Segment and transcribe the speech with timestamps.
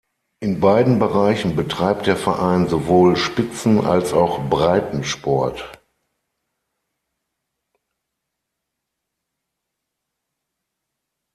[0.39, 5.79] In beiden Bereichen betreibt der Verein sowohl Spitzen- als auch Breitensport.